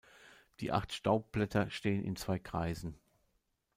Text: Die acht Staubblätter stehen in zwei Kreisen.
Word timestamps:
Die 0.61 0.71
acht 0.71 0.93
Staubblätter 0.93 1.69
stehen 1.69 2.03
in 2.03 2.15
zwei 2.15 2.39
Kreisen. 2.39 2.99